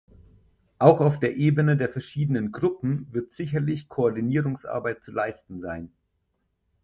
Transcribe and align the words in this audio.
Auch 0.79 0.99
auf 0.99 1.19
der 1.19 1.35
Ebene 1.35 1.77
der 1.77 1.87
verschiedenen 1.87 2.51
Gruppen 2.51 3.05
wird 3.13 3.35
sicherlich 3.35 3.87
Koordinierungsarbeit 3.87 5.03
zu 5.03 5.11
leisten 5.11 5.61
sein. 5.61 5.93